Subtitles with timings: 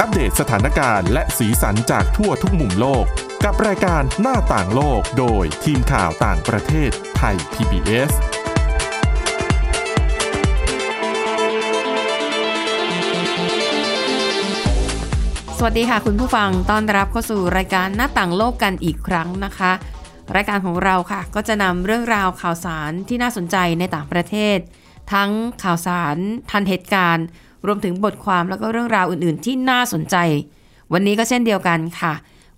[0.00, 3.04] อัปเดตสถานการณ์และสีสันจากทั่วทุกมุมโลก
[3.44, 8.10] กับรายการหน้าต่างโลกโดยทีมข่าวต่างประเทศไทย PBS
[15.56, 19.72] สวัสดีค่ะคุณผู้ฟังต้อนรับเข้าสู่รายการหน้าต่างโลกกันอีกครั้งนะคะ
[20.36, 24.58] รายการของเราค่ะ ก็จะนำเรื่องราวข่าวสารที่น่าสนใจในต่างประเทศ
[25.12, 25.30] ทั้ง
[25.62, 26.16] ข่าวสาร
[26.50, 27.26] ทันเหตุการณ์
[27.66, 30.16] รวมถึงบทความแล้วก็เรื่องราวอื่นๆ ที่น่าสนใจ
[30.92, 32.14] วันนี้ก็เช่นเดียวกันค่ะ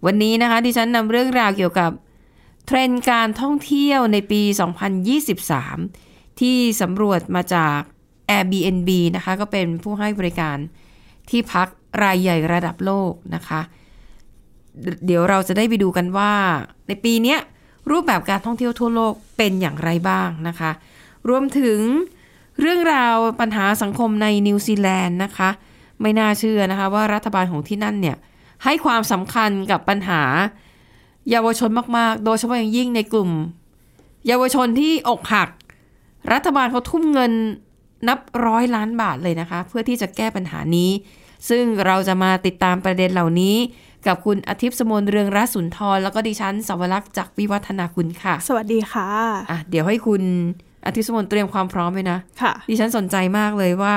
[0.06, 1.91] วันนี้นะคะดิฉันนำเรื่องราวเกี่ยวกับ
[2.66, 4.42] เทรนด์การท่องเที่ยวในปี
[5.20, 7.78] 2023 ที่สำรวจมาจาก
[8.30, 10.56] Airbnb นะคะก็เป็นผู้ให้บริการ
[11.30, 11.69] ที่พัก
[12.03, 13.61] รายใหญ่ระดับโลกนะคะ
[15.06, 16.33] เดี๋ยวเราจะได้ไปดูกันว่า
[16.89, 17.37] ในปีนี้
[17.91, 20.70] รูปแบบการท่องเที่ยวทั่วโลกเป็นอย่างไรบ้างนะคะ
[21.28, 21.80] รวมถึง
[22.60, 25.50] เรื่องราวปัญหาสังคมในนิวซีแลนด์นะคะ
[26.00, 28.16] ไม่น่าเชื่อนะคะว่ารัฐบาลของที่นั่นเนี่ย
[28.64, 30.22] ให้ความสำคัญกับปัญหา
[31.30, 33.30] เยาวชนมากๆ โดยเฉพาะอย่างยิ่งในกลุ่ม
[34.27, 35.48] เยาวชนที่อกหัก
[36.33, 37.33] รัฐบาลเขาทุ่มเงิน
[38.08, 40.91] นับร้อยล้านบาทเลยนะคะ เพื่อที่จะแก้ปัญหานี้
[41.48, 43.56] ซึ่งเราจะมาติดตามประเด็นเหล่านี้
[44.06, 49.08] กับคุณอาทิตย์สมนเรืองรัศสุนทรแล้วก็ดิฉันสวรักษ์จากวิวัฒนาคุณค่ะ สวัสดีค่ะ
[49.50, 50.22] อะเดี๋ยวให้คุณ
[50.86, 53.95] อาทิตย์สมนเตรียมความพร้อมไว้นะค่ะดิฉันสนใจมากเลยว่า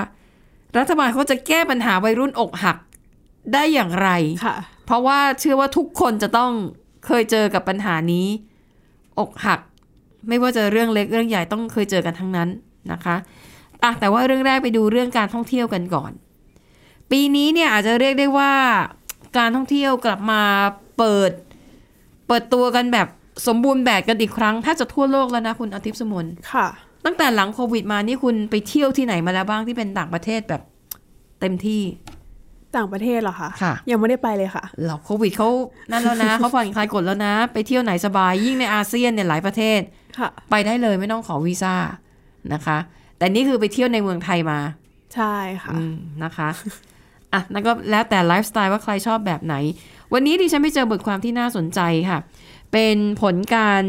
[0.78, 2.78] รัฐบาลเขาจะแก้ปัญหาวัยรุ่นอกหัก
[3.54, 4.10] ได้อย่างไร
[4.46, 6.52] ค่ะ เพราะว่าเชื่อว่าทุกคนจะต้อง
[7.06, 8.28] เคยเจอกับปัญหานี้
[9.20, 9.60] อกหัก
[10.28, 12.50] ไม่ว่าจะเรื่องเล็กเรื่องใหญ่ต้องเคยเจอกันทั้งนั้น
[12.92, 13.16] นะคะ
[13.84, 16.12] อะแต่ว่าเรื่องแรกไปดูเรื่องการท่องเที่ยวกันก่อน
[17.12, 18.54] ปีนี้เนี่ยอาจจะเรียกได้ว่า
[19.38, 20.42] การท่องเที่ยวกลับมา
[20.98, 21.32] เปิด
[22.28, 23.08] เปิดตัวกันแบบ
[23.48, 26.68] สมบูรณ์แบบกันอีกครั้งแทบจะทั่วโลกแล้วนะคุณอาทิตย์สมนค่ะ
[27.06, 30.62] ตั้งแต่หลังโควิดมานี่คุณไปเที่ยวที่ไหนมาแล้วบ้างที่เป็นต่างประเทศแบบ
[31.40, 31.82] เต็มที่
[32.76, 35.50] ต่างประเทศเหรอคะค่ะ ยังไม่ได้ไปเลยค่ะหรอกโควิดเขา
[35.92, 39.80] นั่นแล้วนะเขาผ่อนคลายกฎแล้วนะ ไปเที่ยวไหนสบายยิ่งในอาเซียนเนี่ยหลายประเทศ
[40.20, 41.76] ค่ะ ไปได้เลยไม่ต้องขอวีซ่า
[42.54, 42.78] นะคะ
[43.18, 44.60] แต่นี่คือไปเที่ยวในเมืองไทยมา
[45.16, 46.50] ใช่ค่ะอืมนะคะ
[47.34, 49.56] อะนั่นก็แล้วแต่ไลฟ์สไตล์ว่าใครชอบแบบไหน
[50.14, 51.80] วันนี้ดิฉันไปเจอบทความที่น่าสนใจ
[52.10, 52.20] ค่ะ
[52.74, 53.84] เป็นผลการ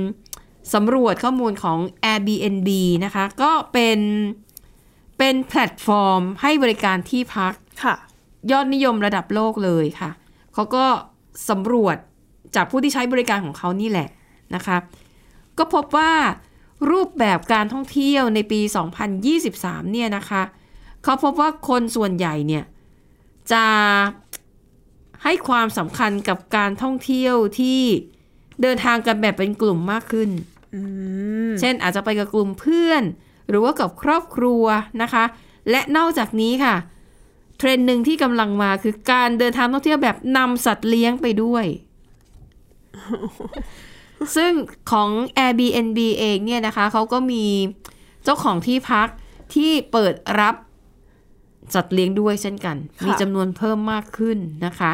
[0.74, 1.78] สำรวจข้อมูลของ
[2.12, 2.70] Airbnb
[3.04, 3.98] นะคะ ก็เป็น
[5.18, 7.94] เป็นแพลตฟอร์มให้บริการที่พักค่ะ
[8.50, 10.10] ยอดนิยมระดับโลกเลยค่ะ
[10.54, 10.86] เขาก็
[11.50, 11.96] สำรวจ
[12.54, 14.08] จากผู้ที่ใช้บริการของเขานี่แหละ
[14.54, 14.76] นะคะ
[15.58, 16.12] ก็พบว่า
[16.90, 18.60] รูปแบบการท่องเที่ยวในปี
[19.26, 20.42] 2023 เนี่ยนะคะ
[21.02, 22.64] เขาพบว่าคนส่วนใหญ่เนี่ย
[23.52, 23.66] จะ
[25.22, 27.80] ให้ความสำคัญกับการท่องเที่ยวที่
[28.62, 30.30] เดินทางกันแบบเป็นกลุ่มมากขึ้น
[30.74, 30.80] อื
[31.50, 33.02] มเช่นอาจจะไปกับกลุ่มเพื่อน
[33.48, 34.64] หรือว่ากับครอบครัว
[35.02, 35.24] นะคะ
[35.70, 36.74] และนอกจากนี้ค่ะ
[37.58, 41.64] เทรนด์หนึ่งที่กำลังมาคือการเดินทางท่องเที่ยวแบบนำสัตว์เลี้ยงไปด้วย
[44.36, 44.52] ซึ่ง
[44.90, 47.44] ของ Airbnb เองเนี่ยนะคะเขาก็มี
[48.24, 49.08] เจ้าของที่พัก
[49.54, 50.54] ที่เปิดรับ
[51.74, 54.90] สัตว์เลี้ยงด้วยเช่นกันค่ะมีจำนวนเพิ่มมากขึ้นนะคะ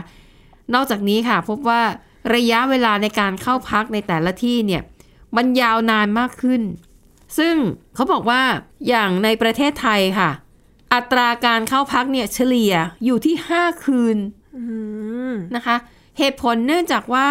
[0.75, 1.83] นอกจากนี้ค่ะพบว่า
[2.35, 4.83] ระยะเวลาในการเข้าพักในแต่ละที่เนี่ย
[5.37, 6.63] มันยาวนานมากขึ้น
[7.39, 7.55] ซึ่ง
[7.95, 8.43] เขาบอกว่า
[8.89, 10.31] อย่างในประเทศไทยค่ะ
[10.95, 14.17] อัตราการเข้าพักเนี่ยเฉลี่ยอยู่ที่ 5 คืน
[14.57, 14.63] อื
[15.31, 15.77] มนะคะ
[16.19, 17.29] เหตุผลเนื่องจากว่า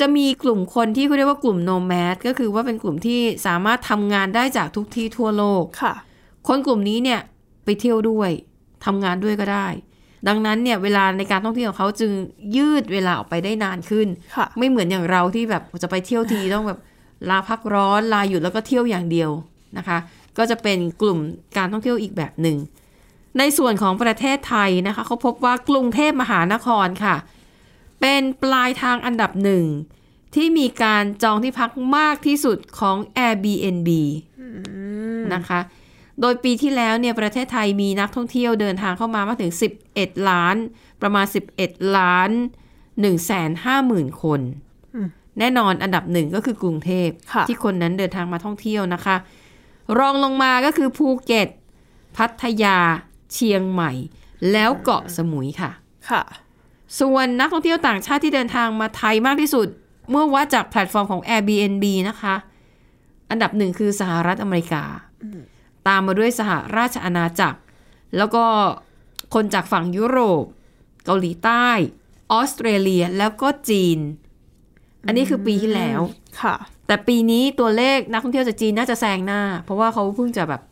[0.00, 5.94] จะมีกลุ่มคนที่เขาเรียกว่ากลุ่มโนแมดก็คือว่าเป็นกลุ่มที่สามารถทำงานได้จากทุกที่ทั่วโลกค่ะ
[6.48, 7.20] คนกลุ่มนี้เนี่ย
[7.64, 8.30] ไปเที่ยวด้วย
[8.84, 9.66] ทำงานด้วยก็ได้
[10.28, 12.12] ดังนั้นเนี่ยเวลาในการท่องเที่ยวของเขาจึง
[12.56, 16.80] ยืดเวลาออกไปได้นานขึ้นค่ะไม่เหมือนอย่างเราที่แบบจะไปเที่ยวทีต้องแบบ
[17.30, 19.30] ลาพักร้อนลาหยุดแล้วก็เที่ยวอย่างเดียว
[19.78, 19.98] นะคะ
[20.38, 21.18] ก็จะเป็นกลุ่ม
[21.56, 22.56] การท่องเที่ยวอีกแบบหนึ่ง
[23.38, 27.16] ในส่วนของประเทศไทยนะคะเขาพบว่ากรุงเทพมหานครค่ะ
[28.00, 29.64] เป็นปลายทางอันดับหนึ่ง
[30.34, 33.88] ที่มีการจองที่พักมากที่สุดของ Airbnb
[35.34, 35.60] นะคะ
[36.20, 39.52] โดยปีที่แล้วเนี่ยประเทศไทยมีนักท่องเที่ยวเดินทางเข้ามามากถึง
[39.88, 40.56] 11 ล้าน
[41.02, 41.26] ประมาณ
[41.58, 42.30] 11 ล้าน
[42.78, 44.40] 1แสนห้าหมื่นคน
[44.94, 45.08] อืม
[45.38, 49.16] แน่นอนอันดับหนึ่งก็คือกรุงเทพค่ะที่คนนั้นเดินทางมาท่องเที่ยวนะคะ
[49.98, 51.48] รองลงมาก็คือภูเก็ต
[52.16, 52.78] พัทยา
[53.32, 53.92] เชียงใหม่
[54.52, 55.70] แล้วเกาะสมุยค่ะ
[56.10, 56.22] ค่ะ
[57.00, 59.68] ส่วนนักท่องเที่ยวต่างชาติที่เดินทางมาไทยมากที่สุด
[60.10, 62.34] เมื่อวัดจากแพลตฟอร์มของ Airbnb นะคะ
[63.30, 64.84] อันดับหนึ่งคือสหรัฐอเมริกา
[65.88, 67.58] ตามมาด้วยสหราชอาณาจักร
[68.16, 68.44] แล้วก็
[69.34, 70.44] คนจากฝั่งยุโรป
[71.04, 71.66] เกาหลีใต้
[72.32, 73.98] ออสเตรเลียแล้วก็จีน
[75.06, 76.00] อันนี้คือปีที่แล้ว
[76.42, 76.56] ค่ะ
[76.86, 80.62] แต่ปีนี้ตัวเลขนักท่องเที่ยวจากจีนน่าจะแซงหน้า เพราะว่าเขาเพิ่งจะแบบ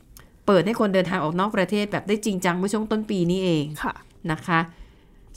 [0.47, 3.95] เปิดให้คนเดินทางออกนอกประเทศแบบได้จริงจังเมื่อช่วงต้นปีนี้เองค่ะ
[4.31, 4.61] นะคะ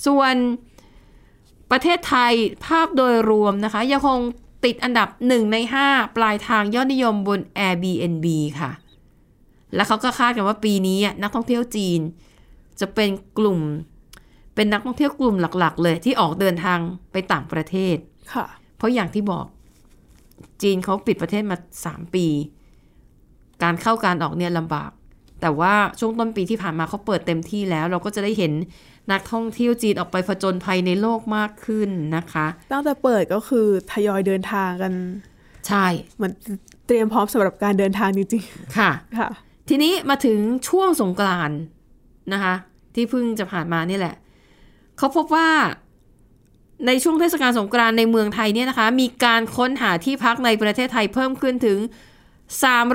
[0.06, 0.36] ส่วน
[1.72, 2.34] ประเทศไทย
[2.66, 4.20] ภาพโดยรวมนะคะ ยังคง
[4.66, 5.58] ติดอันดับ 1 ใน
[5.88, 8.26] 5 ปลายทางยอดนิยมบน Airbnb
[8.60, 8.72] ค่ะ
[9.76, 12.00] และเขาก็คาดกันว่าปีนี้อะนักท่องเที่ยวจีน
[12.80, 13.60] จะเป็นกลุ่ม
[14.56, 16.80] เป็นนักท่องเที่ยวกลุ่มหลัก ๆ เลยที่ออกเดินทาง
[17.12, 17.96] ไปต่างประเทศ
[18.34, 18.46] ค่ะ
[18.78, 19.46] เพราะอย่างที่บอก
[20.62, 22.28] จีนเขาปิดประเทศมา3ปี
[23.64, 24.92] การเข้าการออกเนี่ยลำบาก
[25.42, 28.52] แต่ว่าช่วงต้นปีที่ผ่านมาเขาเปิดเต็มที่แล้ว เราก็จะได้เห็น
[29.12, 34.94] นักท่องเที่ยวจีนออกไปผจญภัยในโลกมากขึ้นนะคะ ตั้งแต่เปิดก็คือทยอยเดินทางกัน
[35.68, 35.86] ใช่
[36.16, 36.34] เหมือน
[36.88, 38.44] เตรียมพร้อมสำหรับการเดินทางจริง
[38.78, 39.30] ค่ะๆค่ะ
[39.74, 40.40] ทีนี้มาถึง
[40.70, 41.60] ช่วงสงกรานต์
[42.34, 42.54] นะคะ
[42.96, 44.16] ที่เพิ่งจะผ่านมานี่แหละ
[44.98, 45.50] เขาพบว่า
[46.88, 51.80] ในช่วงเทศกาลสงกรานต์ในเมืองไทยเนี่ยนะคะ มีการค้นหาที่พักในประเทศไทยเพิ่มขึ้นถึง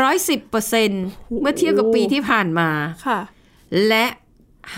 [0.06, 2.70] 310%เมื่อเทียบกับปีที่ผ่านมา
[3.06, 3.20] ค่ะ
[3.88, 4.06] และ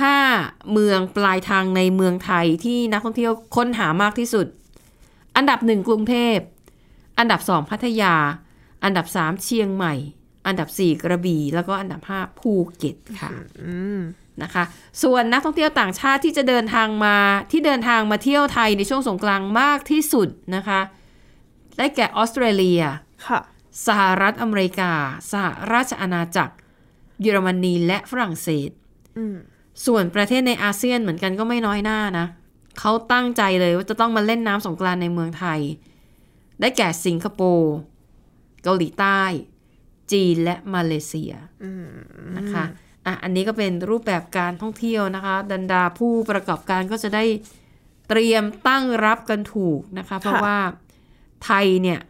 [0.01, 4.47] 5เมืองปลายทางในเมืองไทยที่นักท่องเที่ยวค้นหามากที่สุด
[5.37, 6.37] อันดับหนึ่งกรุงเทพ
[7.19, 8.15] อันดับสองพัทยา
[8.85, 9.95] อันดับสามเชียงใหม่
[10.47, 13.31] อันดับสี่กระบี่ แล้วก็อันดับห้าภูเก็ตค่ะ
[13.63, 14.01] อืม
[14.43, 14.65] นะคะ
[15.03, 17.17] ส่วนนักท่องเที่ยวต่างชาติที่จะเดินทางมา
[17.53, 20.81] ที่เดินทางมาเที่ยวไทยในช่วงสงกรานต์มากที่สุดนะคะ
[21.79, 22.83] ได้แก่ออสเตรเลีย
[23.27, 23.41] ค่ะ
[23.87, 24.93] สหรัฐอเมริกา
[25.33, 26.55] สหราชอาณาจักร
[27.23, 28.71] เยอรมนีและฝรั่งเศส
[29.19, 29.37] อืม
[29.87, 32.27] ส่วนประเทศในอาเซียนเหมือนกันก็ไม่น้อยหน้านะ
[32.79, 35.61] เขาตั้งใจเลยว่าจะต้องมาเล่นน้ำสงกรานต์ในเมืองไทย
[36.61, 37.75] ได้แก่สิงคโปร์
[38.63, 39.23] เกาหลีใต้
[40.13, 41.33] จีนและมาเลเซีย
[42.39, 42.65] นะคะ
[43.07, 47.25] อะอันนี้ก็เป็นรูปแบบการท่องเที่ยวนะคะดันดาผู้ประกอบการก็จะได้
[48.09, 50.59] เตรียมตั้งรับกันถูกนะคะ เพราะว่า
[51.45, 52.01] ไทยเนี่ย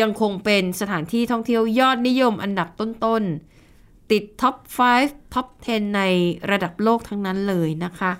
[0.00, 4.56] ยังคงเป็นสถานที่ท่องเที่ยวยอดนิยมอันดับต้นๆ ติดท็อป
[4.94, 6.02] 5 ท็อป 10 ใน
[6.50, 8.12] ระดับโลกทั้งนั้นเลยนะคะ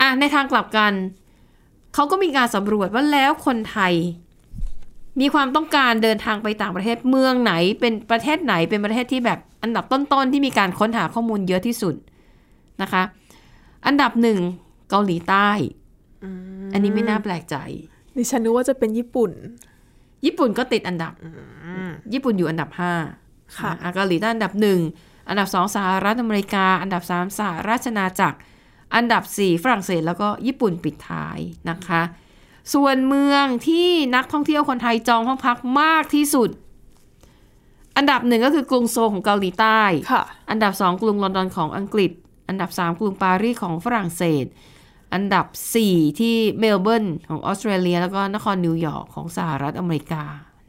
[0.00, 0.92] อะในทางกลับกัน
[1.94, 3.94] เขาก็มีการสำรวจว่าแล้วคนไทย
[5.20, 11.94] มีความต้องการเดินทางไปต่างประเทศเมืองไหน เป็นประเทศไหนเป็นประเทศที่แบบอันดับต้นๆที่มีการค้นหาข้อมูลเยอะที่สุด
[12.82, 13.02] นะคะ
[13.86, 14.38] อันดับหนึ่ง
[14.90, 15.48] เกาหลีใต้
[16.72, 17.56] อันนี้ไม่น่าแปลกใจ
[18.16, 19.30] ดิฉันนึกว่าจะเป็นญี่ปุ่น
[20.24, 21.12] ญี่ปุ่นก็ติดอันดับ
[22.12, 22.92] ญี่ปุ่นอยู่อันดับห้า
[23.58, 24.80] ค่ะอ่เกาหลีใต้อันดับหนึ่ง
[25.28, 28.38] อันดับสองสหรัฐอเมริกา อันดับสามสหราชอาณาจักร
[28.94, 31.38] อันดับสี่ฝรั่งเศสแล้วก็ญี่ปุ่นปิดท้าย
[31.70, 32.02] นะคะ
[32.74, 36.50] ส่วนเมืองที่นักท่องเที่ยวคนไทยจองห้องพักมากที่สุด
[37.96, 39.80] อันดับหนึ่งก็คือกรุงโซลของเกาหลีใต้
[40.12, 42.12] ค่ะอันดับสองกรุงลอนดอนของอังกฤษ
[42.48, 44.44] อันดับสามกรุงปารีสของฝรั่งเศส
[45.14, 50.24] อันดับสี่ที่เมลเบิร์นของออสเตรเลีย แล้วก็นครนิวยอร์กของสหรัฐอเมริกา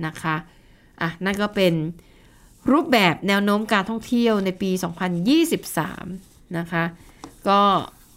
[0.06, 0.36] นะคะ
[1.02, 1.74] อะ นั่นก็เป็น
[2.72, 4.72] รูปแบบแนวโน้มการท่องเที่ยวในปี
[5.44, 6.84] 2023 นะคะ
[7.48, 7.62] ก็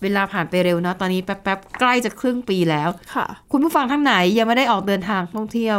[0.02, 5.78] เวลาผ่านไปเร็วเนอะตอนนี้แป๊บๆใกล้จะครึ่งปีแล้วค่ะ คุณผู้ฟังท่านไหนยังไม่ได้ออกเดินทางท่องเที่ยว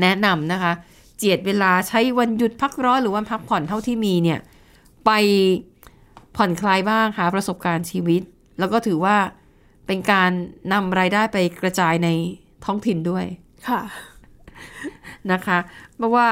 [0.00, 0.72] แนะนำนะคะ
[1.16, 4.38] เจียดเวลาใช้วันหยุดพักร้อนหรือวันพักผ่อนเท่าที่มีเนี่ย
[5.06, 5.10] ไป
[6.36, 8.22] ผ่อนคลายบ้างหาประสบการณ์ชีวิต
[8.58, 9.16] แล้วก็ถือว่า
[9.86, 10.30] เป็นการ
[10.72, 12.08] นำรายได้ไปกระจายใน
[12.64, 13.24] ท้องถิ่นด้วย
[13.68, 13.80] ค่ะ
[15.32, 15.58] นะคะ
[15.96, 16.26] เพราะว่า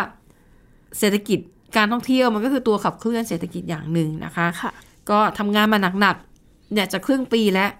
[0.98, 1.38] เศรษฐกิจ
[1.76, 4.72] การท่องเที่ยวมันก็คือตัวขับเคลื่อนเศรษฐกิจอย่างหนึ่งนะคะค่ะ
[5.10, 7.70] ก็ทำงานมาหนักๆเนี่ยจะครึ่งปีแล้ว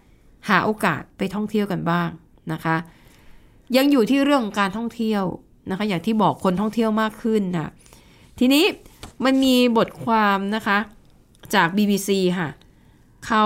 [0.49, 2.09] หาโอกาสไปท่องเที่ยวกันบ้าง
[2.53, 2.77] นะคะ
[3.77, 5.25] ยังอยู่ที่เรื่องของการท่องเที่ยว
[5.71, 7.71] นะคะ อย่างที่บอกคนท่องเที่ยวมากขึ้นนะ
[8.39, 8.65] ทีนี้
[9.25, 10.79] มันมีบทความนะคะ
[11.55, 12.49] จาก BBC ค่ะ
[13.27, 13.45] เขา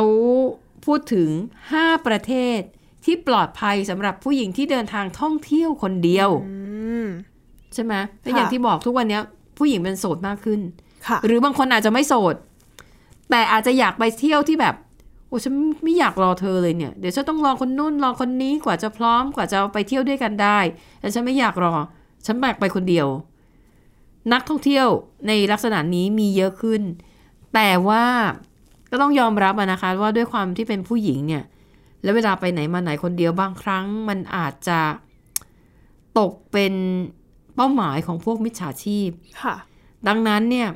[0.84, 1.28] พูดถึง
[1.70, 2.60] 5 ประเทศ
[3.04, 6.56] ที่ปลอดภัยสำหรับผู้หญิงที่เดินทางท่องเที่ยวคนเดียวอื
[7.04, 7.06] ม
[7.74, 9.22] ใช่ไหมแล้วอย่างค่ะที่บอกทุกวันเนี้ย
[9.58, 10.60] ผู้หญิงเป็นโสดมากขึ้น
[11.06, 12.34] ค่ะหรือบางคนอาจจะไม่โสด
[13.30, 14.74] แต่อาจจะอยากไปเที่ยวที่แบบ
[15.28, 20.58] โอ้ฉันไม่อยากรอเธอเลยเนี่ยเดี๋ยวฉันต้องรอคนนู้นรอคนนี้กว่าจะพร้อมกว่าจะไปเที่ยวด้วยกันได้
[21.00, 21.74] แต่ฉันไม่อยากรอ
[22.26, 23.08] ฉันอยากไปคนเดียว
[24.32, 24.88] นักท่องเที่ยว
[25.26, 26.82] ในลักษณะนี้มีเยอะขึ้น
[27.54, 28.04] แต่ว่า
[28.90, 31.44] ก็ต้องยอมรับอะนะคะ ว่าด้วยความที่เป็นผู้หญิงเนี่ย
[32.02, 34.80] แล้วเวลาไปไหนมาไหนคนเดียวบางครั้ง มันอาจจะ
[36.18, 36.74] ตกเป็น
[37.54, 39.08] เป้าหมายของพวกมิจฉาชีพ
[39.42, 39.54] ค่ะ
[40.08, 40.68] ดังนั้นเนี่ย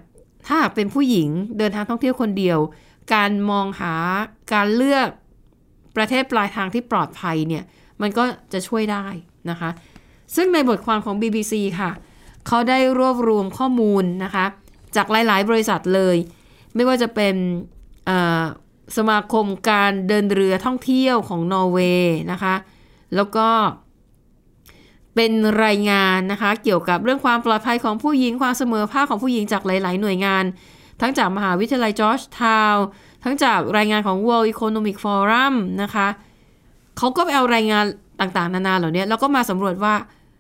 [0.46, 2.58] ถ้าหากเป็นผู้หญิงเดินทางท่องเที่ยวคนเดียว
[3.14, 3.94] การมองหา
[4.52, 5.08] การเลือก
[5.96, 7.64] ประเทศปลายทางที่ปลอดภัยเนี่ย
[8.02, 9.06] มันก็จะช่วยได้
[9.50, 9.70] นะคะ
[10.36, 11.90] ซึ่งในบทความของ BBC ค่ะ
[12.46, 14.44] เขาได้รวบรวมข้อมูลนะคะ
[14.96, 16.16] จากหลาย ๆ บริษัทเลย
[16.74, 17.34] ไม่ว่าจะเป็น
[18.96, 22.54] สมาคมการเดินเรือท่องเที่ยวของนอร์เวย์นะคะ
[23.14, 23.48] แล้วก็
[25.14, 25.32] เป็น
[25.64, 30.44] รายงานนะคะ เกี่ยวกับเรื่องความปลอดภัยของผู้หญิงความเสมอภาคของผู้หญิงจากหลาย ๆ หน่วยงาน
[31.00, 32.86] ทั้งจากมหาวิทยาลัยจอร์จทาวน์
[33.24, 36.08] ทั้งจากรายงานของ World Economic Forum นะคะ
[36.98, 37.84] เขาก็ไปเอารายงาน
[38.20, 39.94] ต่าง ๆ นานาเหล่านี้แล้วก็มาสำรวจว่า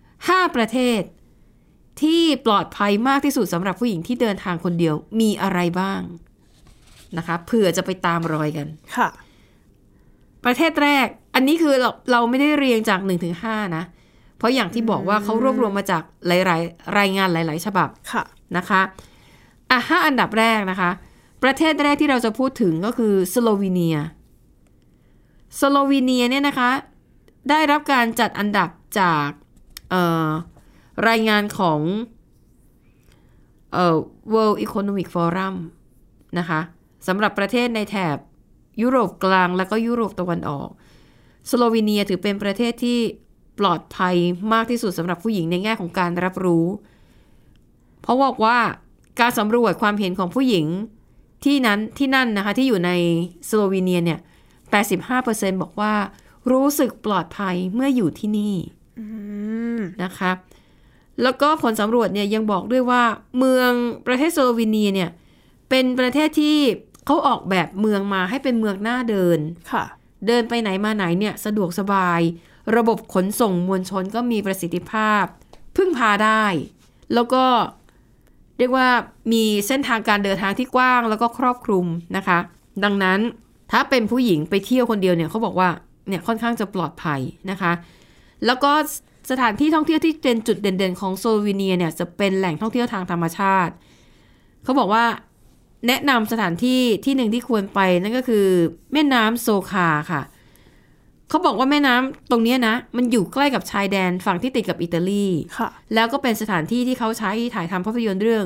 [0.04, 1.00] 5 ประเทศ
[2.02, 6.00] ที่ปลอดภัยมากที่สุดสำหรับผู้หญิงที่เดินทางคนเดียวมีอะไรบ้าง
[7.16, 8.66] นะคะเผื่อจะไปตามรอยกัน
[8.96, 9.08] ค่ะ
[10.44, 13.44] ประเทศแรก อันนี้คือเราเราไม่ได้เรียงจาก1นถึงห
[13.76, 13.93] นะเพ
[14.44, 18.22] ราะอย่างที่บอกว่าเขารวบรวมมาจากหลาย ๆ รายงานหลาย ๆ ฉบับค่ะ
[18.56, 18.80] นะคะ
[19.70, 20.90] อะห้าอันดับแรกนะคะ
[21.42, 23.96] ประเทศแรกที่เราจะพูดถึงก็คือสโลวีเนีย
[25.58, 26.70] สโลวีเนียเนี่ยนะคะ
[27.50, 28.68] ได้รับการจัดอันดับ
[29.00, 29.28] จาก
[29.90, 30.28] เอ่อ
[31.08, 31.80] รายงานของ
[33.72, 33.96] เอ่อ
[34.32, 35.54] World Economic Forum
[36.38, 36.60] นะคะ
[37.06, 38.16] สำหรับประเทศในแถบ
[38.82, 40.68] ยุโรปกลางแล้วก็ยุโรปตะวันออก
[41.50, 42.98] สโลวีเนียถือเป็นประเทศที่
[43.58, 44.16] ปลอดภัย
[44.52, 46.66] มากที่สุดสำหรับผู้หญิงในแง่ของการรับรู้
[48.02, 48.58] เพราะบอกว่า
[49.20, 50.66] การสำรวจความเห็นของผู้หญิง
[51.44, 52.90] ที่นั้นที่นั่นนะคะที่อยู่ใน
[53.48, 54.18] สโลวีเนียเนี่ย
[54.90, 55.94] 85%บอกว่า
[56.52, 58.54] รู้สึกปลอดภัยเมื่ออยู่ที่นี่
[60.04, 60.30] นะคะ
[61.22, 63.02] แล้วก็ผลสำรวจเนี่ยยังบอกด้วยว่า
[63.38, 63.70] เมือง
[64.06, 65.10] ประเทศสโลวีเนียเนี่ย
[65.70, 66.58] เป็นประเทศที่
[67.06, 69.38] เขาออกแบบเมืองมาให้เป็นเมืองหน้าเดิน
[69.72, 69.84] ค่ะ
[70.26, 72.20] เดินไปไหนมาไหนเนี่ยสะดวกสบาย
[72.76, 75.24] ระบบขนส่งมวลชนก็มีประสิทธิภาพ
[75.76, 76.44] พึ่งพาได้
[77.14, 77.44] แล้วก็
[78.58, 78.88] เรียกว่า
[79.32, 82.38] มีเส้นทางการเดินทางที่กว้างแล้วก็ครอบคลุมนะคะ
[82.84, 83.20] ดังนั้น
[83.72, 85.68] ถ้าเป็นผู้หญิงไปเที่ยวคนเดียวเนี่ยเขาบอกว่า
[86.08, 87.72] เนี่ยค่อนข้างจะปลอดภัยนะคะ
[88.46, 88.72] แล้วก็
[89.30, 93.72] สถานที่ท่องเที่ยวที่เป็นจุดเด่นๆของโซลวีเนียเนี่ยจะเป็นแหล่งท่องเที่ยวทางธรรมชาติ
[94.64, 95.04] เขาบอกว่า
[95.88, 98.46] แนะนำสถานที่ที่หนึ่งที่ควรไปนั่นก็คือ
[98.92, 100.20] แม่น้ำโซคาค่ะ
[101.28, 105.26] เขาบอกว่าแม่น้ำตรงเนี้ยนะ มันอยู่ใกล้กับชายแดนฝั่งที่ติดกับอิตาลี
[105.58, 108.44] ค่ะ แล้วก็เป็นสถานที่ที่เขาใช้ถ่ายทำภาพยนตร์เรื่อง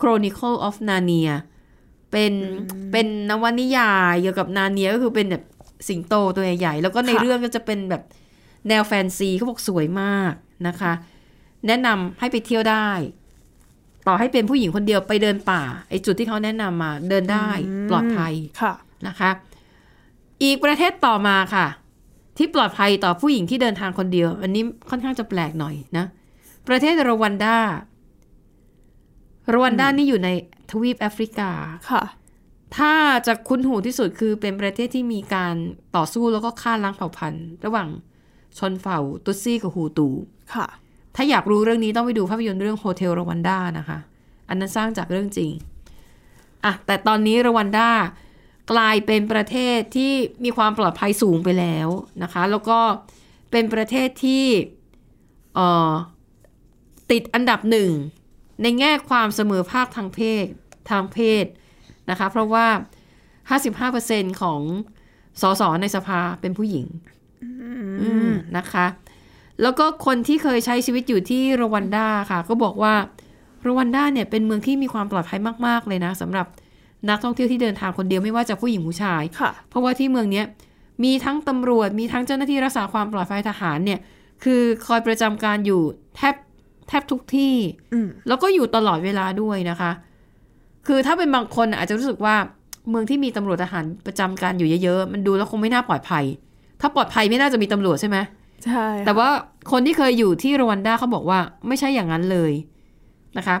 [0.00, 1.30] Chronicle of Narnia
[2.12, 2.32] เป็น
[2.92, 5.44] เป็นนวนิยายเกี่ยวกับนาเนียก็คือเป็นแบบ
[5.88, 8.02] สิงโตตัวใหญ่ๆ แล้วก็ในค่ะเรื่องก็จะเป็นแบบ
[8.68, 10.32] แนวแฟนซีเขาบอกสวยมาก
[10.68, 10.92] นะคะ
[11.66, 12.88] แนะนำให้ไปเที่ยวได้
[14.06, 17.48] ต่อให้เป็นผู้หญิงคนเดียวไปเดินป่าไอจุดที่เขาแนะนำมาเดินได้
[17.90, 18.72] ปลอดภัยค่ะ
[19.06, 19.30] นะคะ
[20.42, 21.66] อีกประเทศต่อมาค่ะ
[22.38, 26.06] ที่ปลอดภัยต่อผู้หญิงที่เดินทางคนเดียว อันนี้ค่อนข้างจะแปลกหน่อยนะ
[26.68, 27.56] ประเทศรวันดา
[29.52, 30.28] รวันดานี่อยู่ใน
[30.70, 31.50] ทวีปแอฟริกา
[31.90, 32.02] ค่ะ
[32.76, 32.92] ถ้า
[33.26, 35.54] จะคุ้นหูที่สุดคือเป็นประเทศที่มีการ
[35.96, 37.88] ต่อสู้แล้วก็ฆ่าล้างเผ่าพันธุ์ ระหว่าง
[38.58, 40.08] ชนเผ่าตุตซี่กับฮูตู
[40.54, 40.66] ค่ะ
[41.16, 43.98] ถ้าอยากรู้เรื่องนี้ต้องไปดูภาพยนตร์เรื่องโฮเทลรวันดานะคะ
[44.48, 45.50] อันนั้นสร้างจากเรื่องจริง
[46.64, 47.88] อะ แต่ตอนนี้รวันดา
[48.72, 50.12] กลายเป็นประเทศที่
[50.44, 51.88] มีความปลอดภัยสูงไปแล้ว
[52.22, 52.78] นะคะ แล้วก็
[53.50, 54.44] เป็นประเทศที่
[57.10, 57.90] ติดอันดับหนึ่ง
[58.62, 60.46] ในแง่ความเสมอภาคทางเพศ
[60.90, 61.44] ทางเพศ
[62.10, 62.66] นะคะ เพราะว่า
[63.70, 64.60] 55%ของ
[65.40, 66.86] สสในสภาเป็นผู้หญิง
[68.58, 68.86] นะคะ
[69.62, 72.94] แล้วก็คนที่เคยใช้ชีวิตอยู่ที่รวันดาค่ะ ก็บอกว่า
[73.66, 76.46] รวันดาเนี่ยเป็นเมืองที่มีความปลอดภัยมาก ๆ เลยนะสำหรับ
[77.08, 80.46] นักท่องเที่ยวที่เดินทางคนเดียวไม่ว่าจะผู้หญิงผู้ชายค่ะเพราะว่าที่เมืองเนี้ย
[81.04, 84.00] มีทั้งตำรวจมีทั้งเจ้าหน้าที่รักษาความปลอดภัยทหารเนี่ย
[84.44, 85.82] คือคอยประจำการอยู่
[86.16, 86.34] แทบ
[86.88, 87.54] แทบทุกที่
[87.92, 89.90] อืมแล้วก็อยู่ตลอดเวลาด้วยนะคะ
[90.86, 92.36] คือถ้าเป็นบางคนอาจจะรู้สึกว่า
[92.90, 96.24] เมืองที่มีตำรวจทหารประจำการอยู่เยอะๆมันดูแล้วคงไม่น่าปลอดภัย
[96.80, 98.16] ถ้าปลอดภัยไม่น่าจะมีตำรวจใช่ไหม
[98.64, 99.28] ใช่ค่ะแต่ว่า
[99.72, 101.38] คนที่เคยอยู่ที่รวันดาเขาบอกว่า
[101.68, 102.52] ไม่ใช่อย่างนั้นเลย
[103.38, 103.56] นะคะ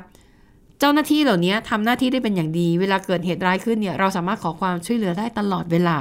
[0.80, 5.98] เจ้าหน้าที่เหล่านี้ทำหน้าที่ได้เป็นอย่างดี เวลาเกิดเหตุร้ายขึ้นเนี่ย เราสามารถขอความช่วยเหลือได้ตลอดเวลา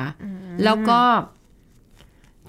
[0.63, 1.01] แล้วก็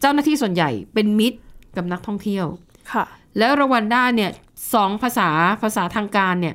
[0.00, 1.38] เจ้าหน้าที่ส่วนใหญ่เป็นมิตร
[1.76, 2.47] กับนักท่องเที่ยว
[2.92, 3.04] ค่ะ
[3.38, 4.30] แล้วรวันดาเนี่ย
[4.75, 5.28] สองภาษา
[5.62, 6.54] ภาษาทางการเนี่ย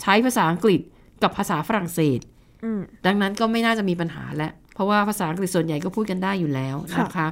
[0.00, 0.80] ใช้ภาษาอังกฤษ
[1.22, 2.20] กับภาษาฝรั่งเศส
[2.64, 7.28] อืมดังนั้นก็ไม่น่าจะมีปัญหาแล้ว เพราะว่าภาษาอังกฤษส่วนใหญ่ก็พูดกันได้อยู่แล้วค่ะนะคะ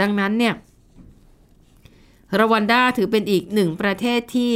[0.00, 0.54] ดังนั้นเนี่ย
[2.40, 4.52] รวันดาถือเป็นอีกหนึ่งประเทศที่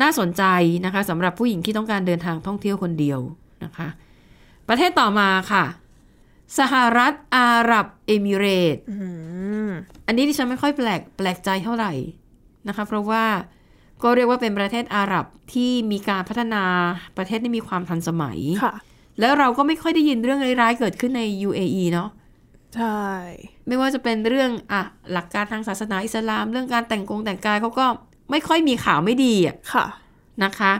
[0.00, 0.44] น่าสนใจ
[0.84, 3.20] นะคะสำหรับผู้หญิงที่ต้องการเดินทางท่องเที่ยวคนเดียว
[3.64, 3.88] นะคะ
[4.68, 5.64] ประเทศต่อมาค่ะ
[6.58, 8.44] สหรัฐอาหรับเอมิเร
[8.74, 8.96] ตส์อื
[9.68, 9.70] ม
[10.06, 11.92] อันนี้ที่ฉันไม่ค่อยแปลกแปลกใจเท่าไหร่
[12.68, 13.24] นะคะ เพราะว่า
[14.02, 16.64] ก็เรียกว่าเป็นประเทศอาหรับที่มีการพัฒนา
[17.16, 18.74] ประเทศที่มีความทันสมัยค่ะ
[19.20, 22.08] แล้วเราก็ไม่ค่อยได้ยินเรื่องร้ายๆเกิดขึ้นใน UAE เนาะ
[22.76, 23.02] ใช่
[23.66, 24.82] ไม่ว่าจะเป็นเรื่องอะ
[25.12, 27.86] หลักการทางศาสนาอิสลาม เรื่องการแต่งกงแต่งกายเขาก็
[28.30, 29.86] ไม่ค่อยมีข่าวไม่ดีอะค่ะ
[30.44, 30.72] นะคะ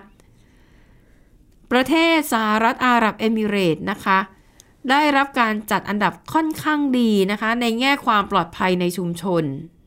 [1.73, 4.19] ประเทศสหรัฐอาหรับเอมิเรตส์นะคะ
[4.91, 9.45] ได้รับการจัดอันดับค่อนข้างดีนะคะ ในแง่ความปลอดภัยในชุมชน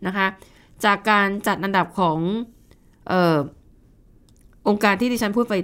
[0.07, 0.27] นะคะ
[0.85, 2.17] จากการจัดอันดับของ
[3.07, 3.37] เอ่อ
[4.67, 5.55] องค์การที่ดิฉันพูดไป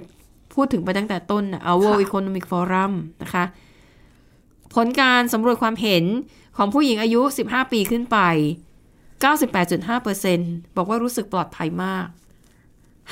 [0.54, 3.44] พูดถึงไปตั้งแต่ต้นนะ World ค่ะ Economic Forum นะคะ
[4.74, 6.04] ผลการสำรวจความเห็น
[6.56, 8.18] ของผู้หญิงอายุ 15 ปีขึ้นไป
[9.22, 12.06] 98.5%บอกว่ารู้สึกปลอดภัยมาก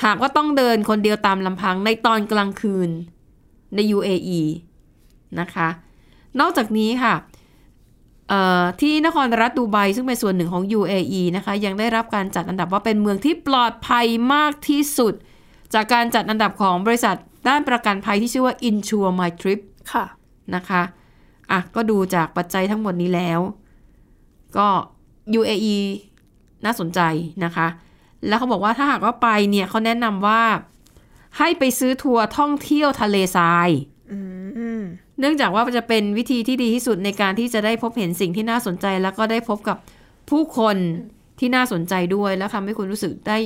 [0.03, 2.89] หากว่าต้องเดินคนเดียวตามลำพังในตอนกลางคืน
[3.75, 4.41] ใน UAE
[5.39, 5.69] นะคะ
[6.39, 7.15] นอกจากนี้ค่ะ
[8.29, 15.13] เอ่อที่นครรัฐดูไบซึ่งเป็นส่วนหนึ่งของ UAE นะคะยังได้รับการจัดอันดับว่าเป็นเมืองที่ปลอดภัยมากที่สุด
[15.73, 17.15] จากการจัดอันดับของบริษัท
[17.47, 19.59] ด้านประกันภัยที่ชื่อว่า Insure My Trip
[19.91, 20.05] ค่ะ
[20.55, 20.81] นะคะ
[21.51, 23.39] อะก็ดูจากปัจจัยทั้งหมดนี้แล้ว
[24.57, 24.67] ก็
[25.39, 25.77] UAE
[26.65, 26.99] น่าสนใจ
[27.45, 27.67] นะคะ
[28.27, 30.41] แล้วเขาบอกว่าถ้าหากว่าไปเนี่ยเขาแนะนำว่า
[31.37, 33.69] ให้ไปซื้อทัวร์ท่องเที่ยวทะเลทราย
[34.11, 34.17] อื
[34.79, 34.81] ม
[35.19, 39.77] เนื่องจากว่าจะเป็นวิธีที่ดีที่สุดในการที่จะได้พบเห็นสิ่งที่น่าสนใจ แล้วก็ได้พบกับ
[40.29, 40.77] ผู้คน
[41.39, 43.37] ที่น่าสนใจด้วย แล้วทำให้คุณรู้สึกได้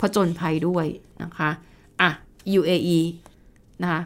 [0.00, 0.86] ผจญภัยด้วย
[1.22, 1.50] นะคะ
[2.00, 2.10] อะ
[2.58, 2.98] UAE
[3.82, 4.02] นะคะ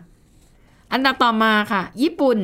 [0.92, 2.38] อันดับต่อมาค่ะ ญี่ปุ่น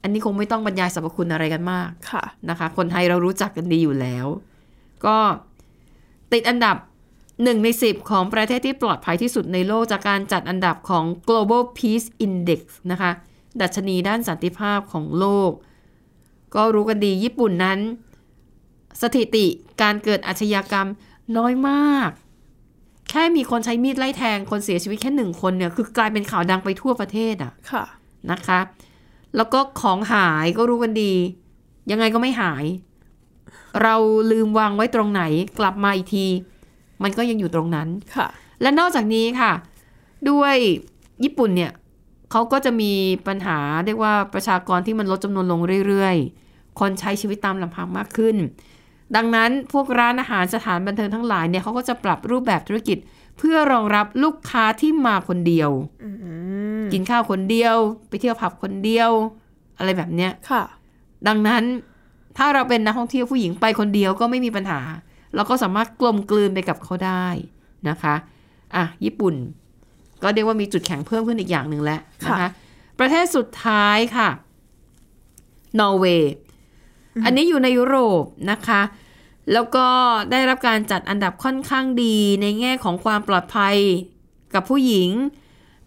[0.00, 4.26] อืมอันนี้คงไม่ต้องบรรยายสรรพคุณอะไรกันมากค่ะนะคะ คนไทยเรารู้จักกันดีอยู่แล้ว
[5.06, 5.16] ก็
[6.32, 6.76] ติดอันดับ
[7.42, 13.10] หนึ่งในสิบของประเทศที่ปลอดภัยที่สุดในโลกจากการจัดอันดับของ global peace index นะคะ
[13.60, 15.50] ดัชนีด้านสันติภาพของโลก
[16.54, 17.78] ก็รู้กันดีญี่ปุ่นนั้น
[19.02, 19.46] สถิติ
[19.82, 20.88] การเกิดอาชญากรรม
[21.36, 22.10] น้อยมาก
[23.10, 27.84] แค่มีคนใช้มีดไล่แทงคนเสียชีวิตแค่หนึ่งคนเนี่ย คือกลายเป็นข่าวดังไปทั่วประเทศอะค่ะ
[28.30, 28.58] นะคะ
[29.36, 31.12] แล้วก็ของหายก็รู้กันดี
[31.90, 32.64] ยังไงก็ไม่หาย
[33.82, 33.94] เรา
[34.30, 35.22] ลืมวางไว้ตรงไหน
[35.58, 36.26] กลับมาอีกที
[37.02, 38.28] มันก็ยังอยู่ตรงนั้นค่ะ
[38.62, 39.52] และนอกจากนี้ค่ะ
[40.30, 40.56] ด้วย
[41.24, 41.72] ญี่ปุ่นเนี่ย
[42.30, 42.92] เขาก็จะมี
[43.26, 48.36] ปัญหาเรียกว่าประชากรที่มันลดจำนวนลงเรื่อยๆ คนใช้ชีวิตตามลำพังมากขึ้น
[49.16, 52.98] ดังนั้นพวกร้านอาหารสถานบันเทิงทั้งหลายเนี่ยเขาก็จะปรับรูปแบบธุรกิจ
[53.38, 55.70] เพื่อรองรับลูกค้าที่มาคนเดียว
[56.04, 56.16] อืม
[56.92, 57.76] กินข้าวคนเดียว
[58.08, 59.10] ไปเที่ยวผับคนเดียว
[59.78, 60.62] อะไรแบบเนี้ยค่ะ
[61.28, 61.64] ดังนั้น
[62.36, 64.80] ถ้าเราเป็นนักท่องเที่ยวผู้หญิงไปคนเดียวก็ไม่มีปัญหา
[65.34, 67.26] เราก็สามารถกลมกลืนไปกับเขาได้
[67.88, 68.14] นะคะ
[68.76, 69.34] อะญี่ปุ่น
[70.22, 72.48] ก็เรียกว่ามีจุดแข็งเพิ่มขึ้นอีกอย่างหนึ่งแล้วนะคะค่ะ
[72.98, 74.28] ประเทศสุดท้ายค่ะ
[75.80, 76.32] นอร์เวย์
[77.24, 78.82] อันนี้อยู่ในยุโรปนะคะ
[79.52, 79.86] แล้วก็
[80.30, 83.76] ได้รับการจัดอันดับค่อนข้างดีในแง่ของความปลอดภัย
[84.54, 85.10] กับผู้หญิง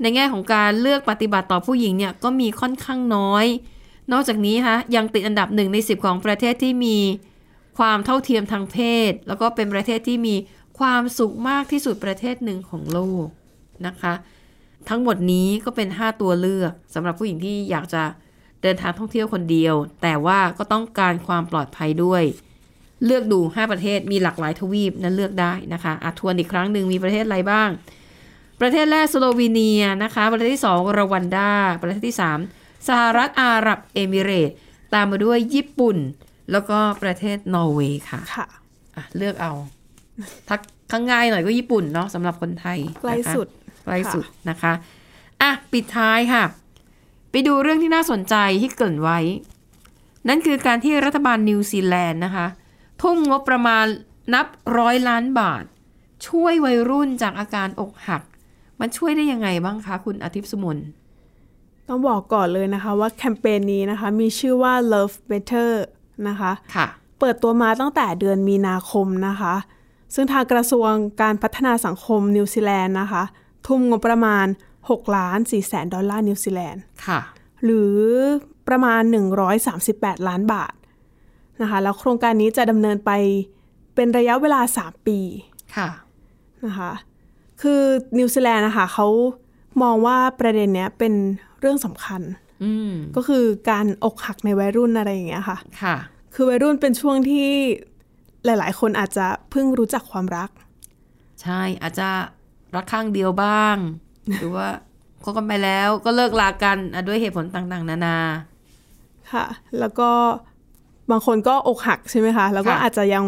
[0.02, 3.46] ในแง่ของการเลือกปฏิบัติต่อผู้หญิงเนี่ยก็มีค่อนข้างน้อย
[4.12, 6.98] นอกจากนี้นะยังติดอันดับหนึ่งในสิบของประเทศที่มี
[7.78, 8.78] ความเท่าเทียมทางเพ
[9.10, 10.36] ศ แล้วก็เป็นประเทศที่มี
[10.80, 13.26] ความสุขมากที่สุดประเทศหนึ่งของโลก
[13.88, 14.14] นะคะ
[14.90, 18.04] ทั้งหมดนี้ก็เป็น 5 ตัวเลือกสำหรับผู้หญิงที่อยากจะ
[18.62, 22.24] เดินทางท่องเที่ยวคนเดียว แต่ว่าก็ต้องการความปลอดภัยด้วย
[23.06, 27.70] เลือกดู 5 ประเทศมีหลากหลายทวีปนั้นเลือกได้นะคะอะทวนอีกครั้งหนึ่งมีประเทศอะไรบ้าง
[28.64, 32.18] ประเทศแรกสโลวีเนียนะคะ ประเทศที่ 2รวัน ดา ประเทศที่
[32.52, 34.56] 3 สหรัฐอาหรับเอมิเรตส์
[34.94, 35.98] ตามมาด้วยญี่ปุ่น
[36.52, 38.48] แล้วก็ประเทศนอร์เวย์ค่ะค่ะ
[38.96, 39.54] อะเลือกเอา
[40.48, 40.58] ค่อน
[40.92, 43.48] ข้างง่ายหน่อยก็ญี่ปุ่นเนาะสำหรับคนไทยใกล้นะคะสุด
[43.86, 44.74] ใกล้สุดนะคะ
[45.42, 46.44] อะปิดท้ายค่ะ
[47.32, 49.20] ไปดูเรื่องที่น่าสนใจที่เกริ่นไว้
[50.28, 52.48] นั่นคือการที่รัฐบาลนิวซีแลนด์นะคะ
[53.02, 53.86] ทุ่มงบประมาณ
[54.34, 54.48] นับ
[54.78, 55.64] ร้อยล้านบาท
[56.28, 58.22] ช่วยวัยรุ่นจากอาการอกหัก
[58.86, 60.78] มันช่วยได้ยังไงบ้างคะคุณอาทิตย์สมน
[61.88, 65.70] ต้องบอกก่อนเลยนะคะว่าแคมเปญนี้นะคะ มีชื่อว่า Love Better
[66.28, 66.88] นะคะค่ะ
[67.20, 69.56] เปิดตัวมาตั้งแต่เดือนมีนาคมนะคะ
[70.14, 70.92] ซึ่งทางกระทรวง
[71.22, 73.24] การพัฒนาสังคมนิวซีแลนด์นะคะ
[73.68, 74.46] ทุ่มงบประมาณ
[74.80, 77.20] 6 ล้าน4แสนดอลลาร์นิวซีแลนด์ค่ะ
[77.64, 77.98] หรือ
[78.68, 79.02] ประมาณ
[79.66, 80.74] 138 ล้านบาท
[81.62, 83.12] นะคะ แล้วโครงการนี้จะดำเนินไป
[83.96, 85.20] เป็นระยะเวลา 3 ปี
[85.76, 85.90] ค่ะ
[86.66, 86.92] นะคะ
[87.64, 87.82] คือ
[88.18, 89.08] นิวซีแลนด์นะคะเขา
[89.84, 91.14] มองว่าประเด็นเนี้ยเป็น
[91.60, 92.22] เรื่องสำคัญ
[92.64, 95.96] อืมก็คือการอกหักในวัยรุ่นอะไรอย่างเงี้ยค่ะ ค่ะ
[96.34, 97.48] คือวัยรุ่นเป็นช่วงที่
[98.46, 100.50] หลาย ๆ คนอาจจะเพิ่งรู้จักความรัก
[101.42, 102.10] ใช่อาจจะ
[102.76, 103.76] รักข้างเดียวบ้าง
[104.40, 104.68] หรือว่า
[105.24, 108.18] คบกันไปแล้วก็เลิกลากันอะด้วยเหตุผลต่างๆ นานา
[109.32, 109.46] ค่ะ
[109.80, 110.10] แล้วก็
[111.12, 113.24] บางคนก็อกหักใช่ไหมคะ แล้วก็ค่ะอาจจะยัง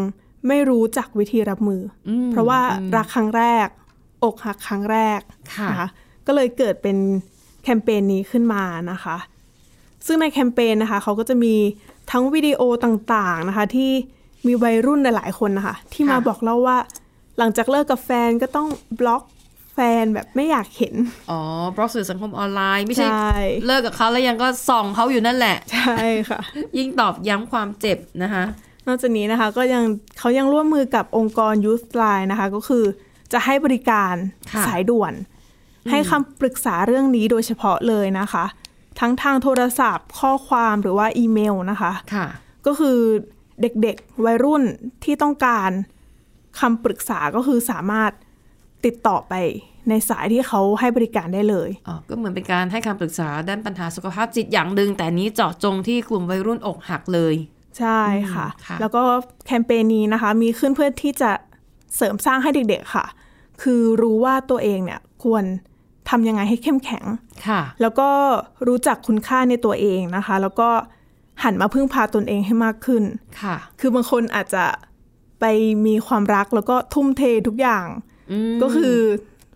[0.48, 3.68] ไม่รู้จักวิธีรับมืออมเพราะว่าอืมรักครั้งแรก
[4.24, 5.20] อกหักครั้งแรก
[5.56, 5.88] ค่ะนะคะ
[6.26, 6.96] ก็เลยเกิดเป็น
[7.62, 9.16] แคมเปญนี้ขึ้นมานะคะ
[10.06, 11.54] ซึ่งในแคมเปญนะคะเขาก็จะมี
[12.10, 13.90] ทั้งวิดีโอต่างๆนะคะ ที่
[14.46, 16.78] มีวัยรุ่นหลายๆคนนะคะ ที่มาค่ะบอกเล่าว่า
[17.38, 18.68] หลังจากเลิกกับแฟนก็ต้อง
[19.00, 19.22] บล็อก
[19.74, 20.94] แฟนแบบไม่อยากเห็น
[21.30, 21.40] อ๋อ
[21.76, 23.32] บล็อกสื่อสังคมออนไลน์ ไม่ใช่ใช่
[23.66, 26.40] เลิกกับเขาแล้วยังก็ส่องเขาอยู่นั่นแหละ ใช่ค่ะ
[26.78, 28.44] ยิ่งตอบย้ำความเจ็บนะคะ
[28.86, 29.84] นอกจากนี้นะคะก็ยัง
[30.18, 32.84] เขายังร่วมมือกับองค์กร Youth Line นะคะ ก็คือ
[33.32, 34.14] จะให้บริการ
[34.52, 35.12] ค่ะสายด่วน
[35.90, 38.44] ให้คำปรึกษาเรื่องนี้โดยเฉพาะเลยนะคะ
[39.00, 42.26] ทั้งทางโทรศัพท์ ข้อความหรือว่าอีเมลนะคะค่ะ
[42.66, 42.98] ก็คือ
[43.60, 44.62] เด็กๆวัยรุ่น
[45.04, 45.70] ที่ต้องการ
[46.60, 48.10] คำปรึกษาก็คือสามารถ
[48.84, 49.34] ติดต่อไป
[49.88, 57.34] ในสายที่เขาให้บริการได้เลยอ๋อก็เหมือนเป็นการให้คำปรึกษาด้านปัญหาสุขภาพจิตอย่างหนึ่งแต่อันนี้เจาะจงที่กลุ่มวัยรุ่นอกหักเลย
[57.78, 58.00] ใช่
[58.32, 59.02] ค่ะอืมค่ะแล้วก็
[59.46, 61.30] แคมเปญนี้นะคะ มีขึ้นเพื่อที่จะ
[61.96, 63.06] เสริมสร้างให้เด็กๆค่ะ
[63.62, 65.44] คือรู้ว่าตัวเองเนี่ยควร
[66.08, 67.04] ทำยังไงให้เข้มแข็ง
[67.48, 68.08] ค่ะ แล้วก็
[68.68, 70.68] รู้จักคุณค่าในตัวเองนะคะ แล้วก็
[71.42, 73.04] หันมาพึ่งพาตนเองให้มากขึ้น
[73.42, 74.64] ค่ะ คือบางคนอาจจะ
[75.40, 75.44] ไป
[75.86, 77.86] มีความรักแล้วก็ทุ่มเททุกอย่าง
[78.30, 78.96] อืมก็คือ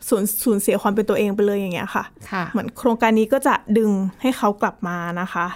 [0.08, 3.90] สูญสูญเสียความเป็นตัวเองไปเลยอย่างเงี้ยค่ะค่ะ เหมือนโครงการนี้ก็จะดึง
[4.20, 5.46] ให้เขากลับมานะคะ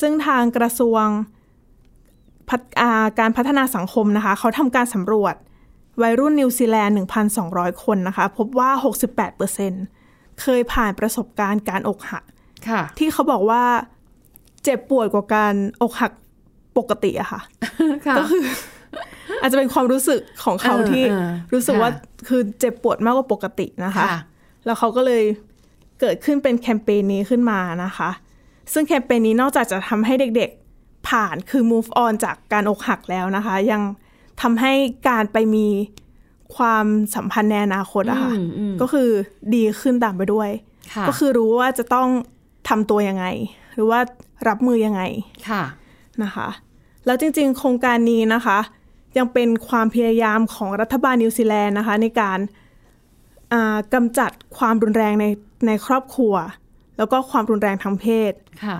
[0.00, 1.04] ซึ่งทางกระทรวง
[2.48, 5.34] พัฒอ่าการพัฒนาสังคมนะคะ เขาทำการสำรวจ
[6.02, 6.96] วัยรุ่นนิวซีแลนด์
[7.38, 8.70] 1,200 คนนะคะ พบว่า
[9.76, 12.24] 68%เคยผ่านประสบการณ์การอกหัก
[12.68, 13.62] ค่ะที่เขาบอกว่า
[14.64, 16.12] เจ็บปวดกว่าการอกหัก
[16.78, 17.40] ปกติอะค่ะ
[18.06, 18.44] ค่ะก็คือ
[19.40, 21.90] อาจจะเป็นความรู้สึกของเขาเออที่เออรู้สึกค่ะว่า
[22.28, 24.20] คือเจ็บปวดมากกว่าปกตินะคะค่ะ
[24.64, 25.22] แล้วเขาก็เลย
[26.00, 28.10] เกิดขึ้นเป็นแคมเปญนี้ขึ้นมานะคะ
[28.72, 33.82] ซึ่งแคมเปญนี้นอกจากจะทำให้เด็กๆผ่านคือ move on จากการอกหักแล้วนะคะ ยัง
[34.40, 34.72] ทำให้
[35.08, 35.66] การไปมี
[36.56, 39.08] ความสัมพันธ์ในอนาคตอะค่ะอืมอืมก็คือ
[39.54, 40.50] ดีขึ้นตามไปด้วย
[40.94, 42.08] ค่ะก็คือรู้ว่าจะต้อง
[42.68, 43.26] ทำตัวยังไง
[43.74, 44.00] หรือว่า
[44.48, 45.02] รับมือยังไง
[45.48, 45.62] ค่ะ
[46.22, 46.48] นะคะ
[47.06, 48.58] แล้วจริง ๆ โครงการนี้นะคะ
[49.18, 52.38] ยังเป็นความพยายามของรัฐบาลนิวซีแลนด์นะคะ ในการ
[53.52, 55.26] อ่ากำจัดความรุนแรงใน
[55.66, 56.34] ในครอบครัว
[56.98, 58.32] แล้วก็ความรุนแรงทางเพศ
[58.64, 58.78] ค่ะ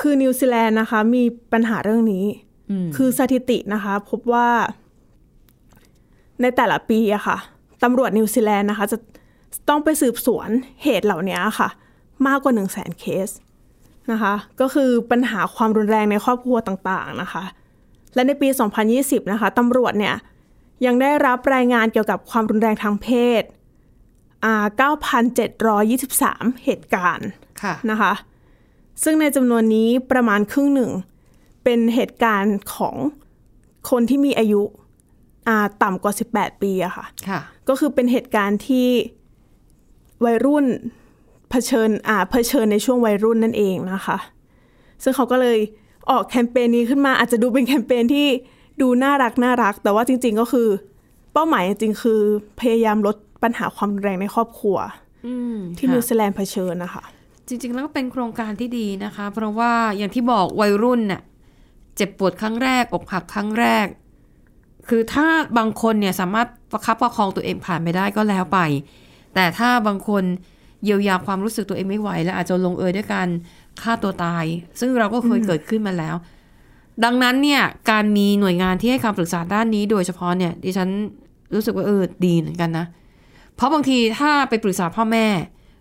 [0.00, 2.24] คือนิวซีแลนด์นะคะ มีปัญหาเรื่องนี้
[2.70, 4.48] อืมคือสถิตินะคะ พบว่า
[6.42, 7.38] ในแต่ละปีอะค่ะ
[7.82, 8.98] ตำรวจนิวซีแลนด์นะคะ จะ
[9.68, 10.48] ต้องไปสืบสวน
[10.84, 11.68] เหตุเหล่านี้ค่ะ
[12.26, 13.28] มากกว่า 1 0 0 0 0แสนเคส
[14.12, 17.44] นะคะ ก็คือปัญหาความรุนแรงในครอบครัวต่างๆนะคะ
[18.14, 18.48] และในปี
[18.90, 20.14] 2020 นะคะตำรวจเนี่ย
[20.86, 23.08] ยังได้รับรายงานเกี่ยวกับความรุนแรงทางเพ
[23.40, 23.42] ศ
[24.44, 24.64] อ่า
[25.68, 27.28] 9,723 เหตุการณ์
[27.62, 28.12] ค่ะนะคะ
[29.02, 30.90] ซึ่งในจำนวนนี้ประมาณครึ่งหนึ่ง
[31.64, 32.96] เป็นเหตุการณ์ของ
[33.90, 34.77] คนที่มีอายุอ่า
[35.82, 38.88] ต่ำกว่า 18 ปีอะค่ะค่ะ ก็คือเป็นเหตุการณ์ที่
[40.24, 40.66] วัยรุ่น
[41.50, 44.18] เผชิญอ่าเผชิญในช่วงวัยรุ่นนั่นเองนะคะ
[45.02, 45.58] ซึ่งเขาก็เลย
[46.10, 48.26] ออกแคมเปญนี้ขึ้นมาอาจจะดูเป็นแคมเปญที่
[48.80, 50.68] ดูน่ารักน่ารัก แต่ว่าจริง ๆก็คือ
[51.32, 52.20] เป้าหมายจริงๆคือ
[52.60, 54.76] พยายามลดปัญหาความรุนแรงในครอบครัว
[55.26, 57.04] อืมที่ค่ะนิวซีแลนด์เผชิญนะคะ
[57.48, 61.22] จริง ๆ แล้วก็เป็นโครงการที่ดีนะคะ เพราะว่าอย่างที่บอกวัยรุ่นน่ะ
[61.96, 63.86] เจ็บปวดครั้งแรกอกหักครั้งแรก
[64.88, 65.26] คือถ้า
[65.58, 68.58] บางคนเนี่ยสามารถประคับประคองตัวเองผ่านไปได้ก็แล้วไป
[69.34, 70.24] แต่ถ้าบางคน
[70.84, 73.28] เยียวยาความรู้สึกตัวเองไม่ไหว แล้วอาจจะลงเอยด้วยการ
[73.82, 74.44] ฆ่าตัวตาย
[74.80, 76.14] ซึ่งเราก็เคยเกิดขึ้นมาแล้ว
[77.04, 80.88] ดังนั้นเนี่ยการมีหน่วยงานที่ให้คำปรึกษาด้านนี้ โดยเฉพาะเนี่ยดิฉัน
[81.54, 82.86] รู้สึกว่าเออดีเหมือนกันนะ
[83.56, 85.26] เพราะบางทีถ้าไปปรึกษาพ่อแม่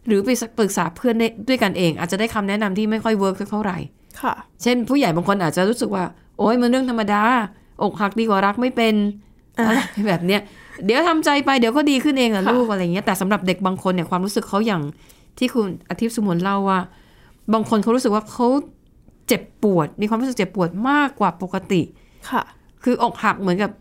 [0.07, 3.77] หรือไปปรึกษาเพื่อนได้ด้วยกันเอง อาจจะได้คำแนะนำที่ไม่ค่อยเวิร์กเท่าไหร่
[4.21, 6.03] ค่ะ เช่น ผู้ใหญ่บางคนอาจจะรู้สึกว่า
[6.37, 7.23] โอ๊ยมันเรื่องธรรมดา
[7.81, 8.95] อกหักดีกว่ารักไม่เป็น
[9.59, 10.41] อ่าอะไรแบบเนี้ย
[10.85, 14.81] เดี๋ยวทำใจไปเดี๋ยวก็ดีขึ้นเองอะค่ะลูกอะไรเงี้ยแต่สำหรับเด็กบางคนเนี่ยความรู้สึกเขาอย่าง
[15.37, 16.79] ที่คุณอาทิตย์สุมนเล่าว่า
[17.53, 18.47] บางคนเขารู้สึกว่าเขา
[19.27, 21.81] เจ็บปวด มีความรู้สึกเจ็บปวดมากกว่าปกติ
[22.29, 22.41] ค่ะ
[22.83, 23.71] คืออกหักเหมือนกับ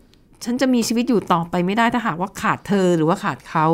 [0.43, 3.65] ฉันจะมีชีวิตอยู่ต่อไปไม่ได้ถ้าหากว่าขาดเธอหรือว่าขาดเขา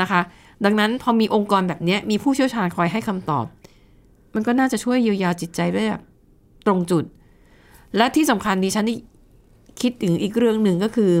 [0.00, 0.20] นะคะ
[0.64, 3.44] ดังนั้นพอมีองค์กรแบบเนี้ยมีผู้เชี่ยวชาญคอยให้คำตอบ
[4.34, 6.02] มันก็น่าจะช่วยเยียวยาจิตใจได้แบบ
[6.66, 7.04] ตรงจุด
[7.96, 8.98] และที่สำคัญดิฉันที่
[9.80, 11.12] คิดถึงอีกเรื่องหนึ่งก็คือ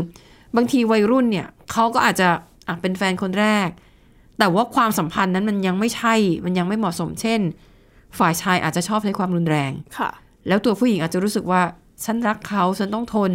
[0.56, 2.28] บางทีวัยรุ่นเนี่ยเขาก็อาจจะ
[2.68, 3.68] อะเป็นแฟนคนแรก
[4.38, 7.40] แต่ว่าความสัมพันธ์นั้นมันยังไม่ใช่ มันยังไม่เหมาะสม เช่น
[8.18, 10.10] ฝ่ายชายอาจจะชอบใช้ความรุนแรงค่ะ
[10.48, 11.62] แล้วตัวผู้หญิงอาจจะรู้สึกว่า
[12.04, 13.32] ฉันรักเขาฉันต้องทน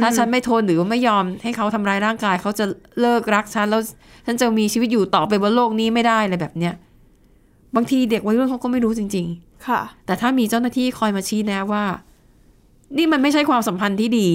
[0.00, 2.64] ถ้าฉันไม่ทนหรือว่าไม่ยอมให้เขาทำร้ายร่างกาย เขาจะ
[3.00, 3.82] เลิกรักฉันแล้ว
[4.26, 6.74] ฉันจะมีชีวิตอยู่ต่อไปบนโลกนี้ไม่ได้อะไรแบบเนี้ย
[7.76, 9.26] บางทีเด็กวัยรุ่นเขาก็ไม่รู้จริง
[9.66, 11.84] ค่ะๆแต่ถ้ามีเจ้าหน้าที่คอยมาชี้แนะว่า
[12.96, 14.30] นี่มันไม่ใช่ความสัมพันธ์ที่ดี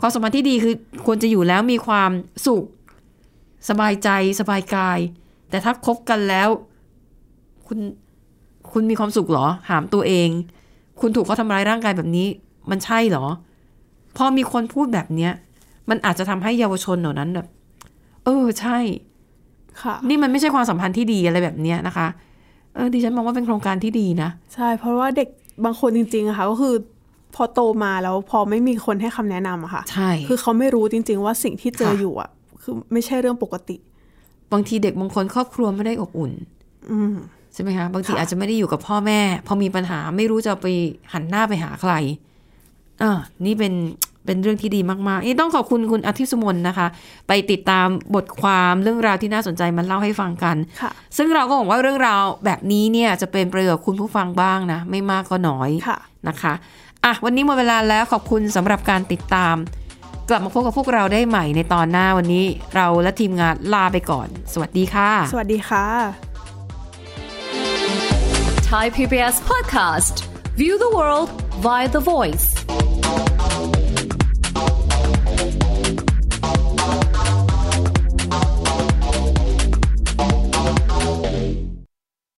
[0.00, 0.74] ความสัมพันธ์ที่ดีคือ
[1.06, 2.10] ควรจะอยู่แล้วมีความ
[2.46, 2.64] สุข
[3.68, 4.08] สบายใจ
[4.40, 4.98] สบายกาย
[5.50, 6.48] แต่ถ้าคบกันแล้ว
[7.66, 7.78] คุณ
[8.72, 10.28] คุณมีความสุขเหรอหามตัวเอง
[11.00, 12.26] คุณถูกเขาทำร้ายร่างกายแบบนี้
[12.70, 13.26] มันใช่เหรอ
[14.16, 15.32] พอมีคนพูดแบบเนี้ย
[15.90, 17.46] มันอาจจะทำให้เยาวชนเหล่านั้นแบบ
[18.24, 18.78] เออใช่
[19.80, 22.06] ค่ะ นี่มันไม่ใช่ความสัมพันธ์ที่ดีอะไรแบบเนี้ยนะคะ
[22.74, 25.28] เออดิฉันมองว่าเป็นโครงการที่ดีนะ ใช่ เพราะว่าเด็ก
[25.64, 26.74] บางคนจริงๆอะค่ะก็คือ
[27.34, 32.30] พอโตมาแล้วพอไม่มีคนให้คำแนะนำอะค่ะใช่คือเขาไม่รู้จริง ๆ ว่าสิ่งที่เจอค่ะอยู่อะ
[32.62, 33.76] คือไม่ใช่เรื่องปกติ
[34.52, 36.32] บางทีเด็กบางคนครอบครัวไม่ได้อบอุ่น
[36.90, 37.14] อืม
[37.54, 40.66] ใช่ไหมคะบางทีค่ะอาจจะไม่ได้อยู่กับพ่อแม่ พอมีปัญหาไม่รู้จะไป
[41.12, 41.92] หันหน้าไปหาใคร
[43.02, 43.12] อ่า
[43.46, 43.74] นี่เป็น
[44.26, 46.86] เป็นเรื่องที่ดีมากๆนี่ต้องขอบคุณคุณอาทิตย์สุมนนะคะ
[47.28, 56.54] ไปติดตามบทความเรื่องราวที่น่าสนใจมาเล่าให้ฟังกันค่ะซึ่งเราก็หวังว่าเรื่องราวแบบนี้เนี่ยจะเป็นประโยชน์กับคุณผู้ฟังบ้างนะ ไม่มากก็น้อยค่ะนะคะ
[57.04, 59.56] อะวันนี้หมดเวลาแล้วขอบคุณสำหรับการติดตาม
[60.28, 65.86] กลับมาพบกับพวกเราได้ใหม่ในตอนหน้าวันนี้เราและทีมงานลาไปก่อน สวัสดีค่ะ สวัสดีค่ะ
[68.70, 70.14] Thai PBS podcast.
[70.60, 71.28] View the world
[71.66, 72.46] via the voice.